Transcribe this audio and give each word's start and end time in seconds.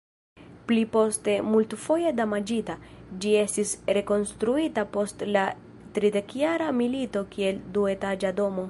Pli 0.69 0.83
poste 0.95 1.33
multfoje 1.55 2.13
damaĝita, 2.19 2.77
ĝi 3.25 3.35
estis 3.43 3.75
rekonstruita 3.99 4.87
post 4.97 5.23
la 5.37 5.45
Tridekjara 5.99 6.73
Milito 6.81 7.27
kiel 7.37 7.63
duetaĝa 7.79 8.37
domo. 8.43 8.59